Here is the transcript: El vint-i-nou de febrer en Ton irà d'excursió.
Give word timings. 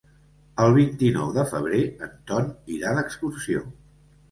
El 0.63 0.71
vint-i-nou 0.77 1.35
de 1.35 1.43
febrer 1.51 1.83
en 2.07 2.17
Ton 2.33 2.51
irà 2.79 2.97
d'excursió. 3.01 3.65